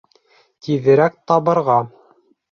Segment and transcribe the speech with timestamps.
[0.67, 1.75] Тиҙерәк табырға!